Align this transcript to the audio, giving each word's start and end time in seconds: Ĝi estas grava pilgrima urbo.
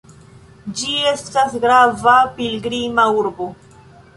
Ĝi 0.79 0.95
estas 1.11 1.53
grava 1.65 2.15
pilgrima 2.39 3.07
urbo. 3.21 3.53